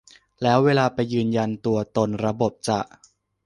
[0.41, 2.79] แล้วเวลาไปยืนยันตัวตนระบบจะ